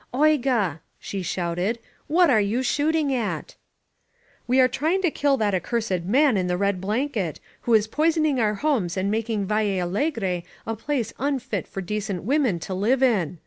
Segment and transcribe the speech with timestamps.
[0.15, 1.77] Oigar she shouted.
[2.07, 3.53] "What are you shooting at?"
[4.47, 7.39] "We are trying to kill that accursed man in the red blanket,
[7.69, 12.23] who is poisoning our homes and making Valle Allegre a place unfit for a decent
[12.23, 13.37] woman to live in!"